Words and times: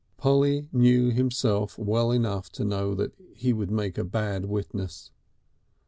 Polly 0.17 0.67
knew 0.73 1.11
himself 1.11 1.77
well 1.77 2.09
enough 2.11 2.51
to 2.53 2.63
know 2.63 2.97
he 3.35 3.53
would 3.53 3.69
make 3.69 3.99
a 3.99 4.03
bad 4.03 4.45
witness. 4.45 5.11